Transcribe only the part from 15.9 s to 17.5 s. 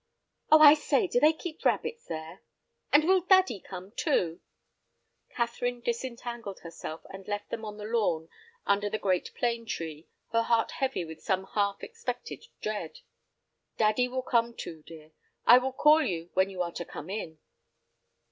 you when you are to come in."